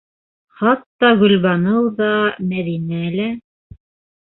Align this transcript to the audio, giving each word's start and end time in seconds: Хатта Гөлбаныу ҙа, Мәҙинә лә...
Хатта 0.61 1.11
Гөлбаныу 1.19 1.85
ҙа, 2.01 2.09
Мәҙинә 2.55 3.05
лә... 3.21 3.31